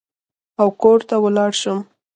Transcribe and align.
او 0.59 0.67
کور 0.81 0.99
ته 1.09 1.15
ولاړ 1.23 1.51
شم. 1.61 1.79